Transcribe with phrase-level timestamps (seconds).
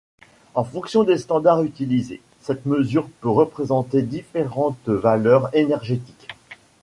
[0.55, 6.27] En fonction des standards utilisés, cette mesure peut représenter différentes valeurs énergétique.